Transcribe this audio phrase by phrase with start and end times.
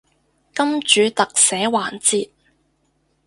[0.55, 2.31] 金主特寫環節